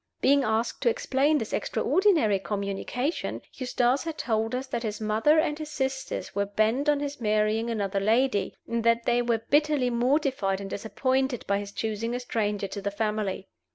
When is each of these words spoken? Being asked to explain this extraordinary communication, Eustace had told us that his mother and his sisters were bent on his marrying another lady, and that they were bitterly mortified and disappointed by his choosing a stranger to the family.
Being 0.19 0.43
asked 0.43 0.81
to 0.81 0.89
explain 0.89 1.37
this 1.37 1.53
extraordinary 1.53 2.39
communication, 2.39 3.43
Eustace 3.53 4.03
had 4.03 4.17
told 4.17 4.55
us 4.55 4.65
that 4.65 4.81
his 4.81 4.99
mother 4.99 5.37
and 5.37 5.59
his 5.59 5.69
sisters 5.69 6.33
were 6.33 6.47
bent 6.47 6.89
on 6.89 7.01
his 7.01 7.21
marrying 7.21 7.69
another 7.69 7.99
lady, 7.99 8.55
and 8.67 8.83
that 8.83 9.05
they 9.05 9.21
were 9.21 9.43
bitterly 9.51 9.91
mortified 9.91 10.59
and 10.59 10.71
disappointed 10.71 11.45
by 11.45 11.59
his 11.59 11.71
choosing 11.71 12.15
a 12.15 12.19
stranger 12.19 12.67
to 12.69 12.81
the 12.81 12.89
family. 12.89 13.47